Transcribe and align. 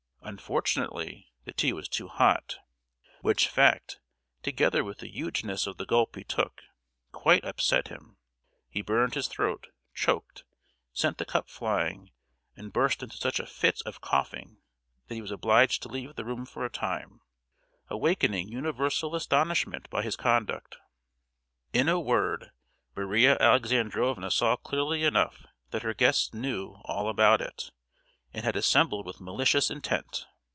Unfortunately 0.23 1.33
the 1.43 1.51
tea 1.51 1.73
was 1.73 1.89
too 1.89 2.07
hot; 2.07 2.59
which 3.21 3.49
fact, 3.49 3.99
together 4.43 4.83
with 4.83 4.99
the 4.99 5.09
hugeness 5.09 5.67
of 5.67 5.75
the 5.75 5.85
gulp 5.85 6.15
he 6.15 6.23
took—quite 6.23 7.43
upset 7.43 7.89
him. 7.89 8.17
He 8.69 8.83
burned 8.83 9.15
his 9.15 9.27
throat, 9.27 9.67
choked, 9.93 10.45
sent 10.93 11.17
the 11.17 11.25
cup 11.25 11.49
flying, 11.49 12.11
and 12.55 12.71
burst 12.71 13.03
into 13.03 13.17
such 13.17 13.41
a 13.41 13.45
fit 13.45 13.81
of 13.85 13.99
coughing 13.99 14.61
that 15.07 15.15
he 15.15 15.21
was 15.21 15.31
obliged 15.31 15.81
to 15.83 15.89
leave 15.89 16.15
the 16.15 16.23
room 16.23 16.45
for 16.45 16.63
a 16.63 16.69
time, 16.69 17.19
awakening 17.89 18.47
universal 18.47 19.15
astonishment 19.15 19.89
by 19.89 20.01
his 20.01 20.15
conduct. 20.15 20.77
In 21.73 21.89
a 21.89 21.99
word, 21.99 22.51
Maria 22.95 23.37
Alexandrovna 23.39 24.29
saw 24.31 24.55
clearly 24.55 25.03
enough 25.03 25.45
that 25.71 25.81
her 25.83 25.95
guests 25.95 26.33
knew 26.33 26.75
all 26.85 27.09
about 27.09 27.41
it, 27.41 27.71
and 28.33 28.45
had 28.45 28.55
assembled 28.55 29.05
with 29.05 29.19
malicious 29.19 29.69
intent! 29.69 30.25